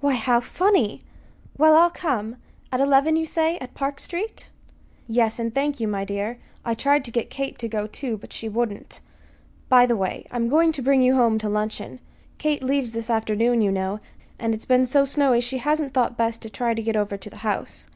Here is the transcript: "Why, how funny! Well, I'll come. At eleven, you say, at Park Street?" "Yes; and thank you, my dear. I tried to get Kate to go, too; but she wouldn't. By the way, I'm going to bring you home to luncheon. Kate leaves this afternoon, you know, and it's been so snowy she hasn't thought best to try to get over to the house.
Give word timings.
"Why, 0.00 0.14
how 0.14 0.38
funny! 0.38 1.02
Well, 1.58 1.74
I'll 1.74 1.90
come. 1.90 2.36
At 2.70 2.78
eleven, 2.80 3.16
you 3.16 3.26
say, 3.26 3.58
at 3.58 3.74
Park 3.74 3.98
Street?" 3.98 4.50
"Yes; 5.08 5.40
and 5.40 5.52
thank 5.52 5.80
you, 5.80 5.88
my 5.88 6.04
dear. 6.04 6.38
I 6.64 6.74
tried 6.74 7.04
to 7.06 7.10
get 7.10 7.28
Kate 7.28 7.58
to 7.58 7.66
go, 7.66 7.88
too; 7.88 8.16
but 8.16 8.32
she 8.32 8.48
wouldn't. 8.48 9.00
By 9.68 9.84
the 9.84 9.96
way, 9.96 10.26
I'm 10.30 10.48
going 10.48 10.70
to 10.70 10.80
bring 10.82 11.02
you 11.02 11.16
home 11.16 11.38
to 11.38 11.48
luncheon. 11.48 11.98
Kate 12.38 12.62
leaves 12.62 12.92
this 12.92 13.10
afternoon, 13.10 13.62
you 13.62 13.72
know, 13.72 13.98
and 14.38 14.54
it's 14.54 14.64
been 14.64 14.86
so 14.86 15.04
snowy 15.04 15.40
she 15.40 15.58
hasn't 15.58 15.92
thought 15.92 16.16
best 16.16 16.40
to 16.42 16.50
try 16.50 16.72
to 16.72 16.80
get 16.80 16.94
over 16.94 17.16
to 17.16 17.28
the 17.28 17.38
house. 17.38 17.88